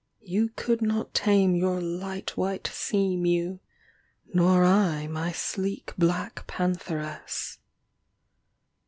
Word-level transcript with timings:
You 0.23 0.49
could 0.55 0.81
not 0.81 1.13
tame 1.13 1.53
your 1.53 1.79
light 1.79 2.35
white 2.35 2.65
sea 2.65 3.15
mew, 3.15 3.59
Nor 4.33 4.63
I 4.65 5.05
my 5.05 5.31
sleek 5.31 5.93
black 5.95 6.47
pantheress. 6.47 7.59